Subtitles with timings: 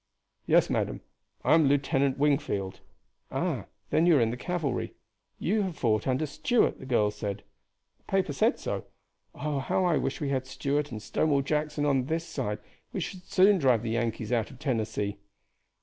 [0.47, 1.01] "Yes, madam.
[1.43, 2.79] I am Lieutenant Wingfield."
[3.29, 3.65] "Ah!
[3.91, 4.95] then you are in the cavalry.
[5.37, 7.43] You have fought under Stuart," the girl said.
[7.97, 8.85] "The paper said so.
[9.35, 12.57] Oh, how I wish we had Stuart and Stonewall Jackson on this side!
[12.91, 15.19] we should soon drive the Yankees out of Tennessee."